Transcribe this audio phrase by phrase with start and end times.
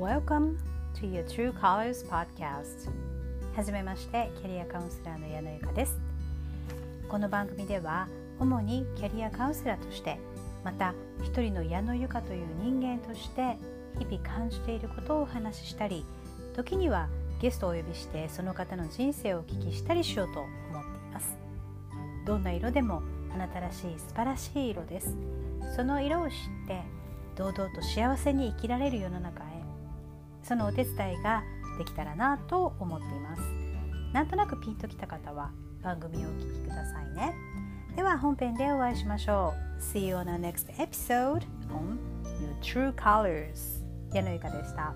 [0.00, 0.56] Welcome
[0.98, 2.90] to your True Colors Podcast.
[3.54, 6.00] はじめましてキャリアカウンセラーの矢野由香です。
[7.06, 8.08] この番組では
[8.38, 10.18] 主にキャリアカウンセラーとして
[10.64, 13.58] また一人の矢野由香という人間として
[13.98, 16.06] 日々感じていることをお話ししたり
[16.56, 17.10] 時には
[17.42, 20.58] ゲストをお呼びしてその方の人生をお聞きしたりしようと思って
[21.10, 21.36] います。
[22.24, 23.02] どんな色でも
[23.34, 25.14] あなたらしい素晴らしい色です。
[25.76, 26.34] その色を知っ
[26.66, 26.80] て
[27.36, 29.49] 堂々と幸せに生きられる世の中
[30.50, 31.44] そのお手伝いが
[31.78, 33.42] できたらなと思っています。
[34.12, 37.32] なんとなくピンときた方は番組をお聴きくださいね。
[37.94, 39.80] では本編でお会いしましょう。
[39.80, 41.98] See you on the next episode on
[42.40, 44.92] Your True Colors 矢野ゆかでした。